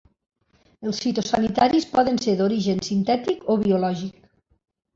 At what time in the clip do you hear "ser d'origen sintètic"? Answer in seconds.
2.25-3.47